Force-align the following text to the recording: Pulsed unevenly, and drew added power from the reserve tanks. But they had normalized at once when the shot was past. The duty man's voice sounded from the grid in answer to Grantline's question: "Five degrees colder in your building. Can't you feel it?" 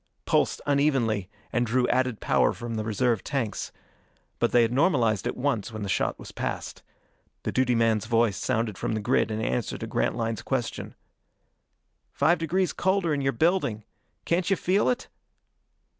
Pulsed 0.25 0.63
unevenly, 0.65 1.29
and 1.53 1.63
drew 1.67 1.87
added 1.89 2.19
power 2.21 2.53
from 2.53 2.73
the 2.73 2.83
reserve 2.83 3.23
tanks. 3.23 3.71
But 4.39 4.51
they 4.51 4.63
had 4.63 4.71
normalized 4.73 5.27
at 5.27 5.37
once 5.37 5.71
when 5.71 5.83
the 5.83 5.89
shot 5.89 6.17
was 6.17 6.31
past. 6.31 6.81
The 7.43 7.51
duty 7.51 7.75
man's 7.75 8.07
voice 8.07 8.35
sounded 8.35 8.79
from 8.79 8.93
the 8.93 8.99
grid 8.99 9.29
in 9.29 9.39
answer 9.41 9.77
to 9.77 9.85
Grantline's 9.85 10.41
question: 10.41 10.95
"Five 12.13 12.39
degrees 12.39 12.73
colder 12.73 13.13
in 13.13 13.21
your 13.21 13.31
building. 13.33 13.83
Can't 14.25 14.49
you 14.49 14.55
feel 14.55 14.89
it?" 14.89 15.07